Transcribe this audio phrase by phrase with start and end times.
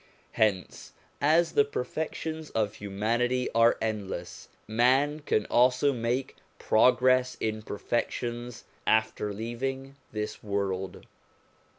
[0.31, 8.63] Hence, as the perfections of humanity are endless, man can also make progress in perfections
[8.87, 11.05] after leaving this world.